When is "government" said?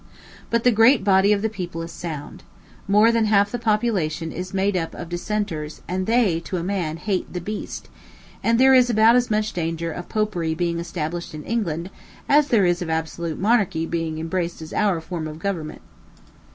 15.37-15.83